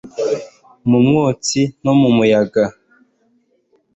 [0.89, 2.63] Mu mwotsi no mu muyaga